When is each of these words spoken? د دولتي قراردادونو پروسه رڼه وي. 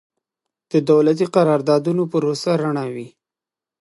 د 0.71 0.73
دولتي 0.89 1.25
قراردادونو 1.35 2.03
پروسه 2.11 2.51
رڼه 2.61 2.85
وي. 2.93 3.07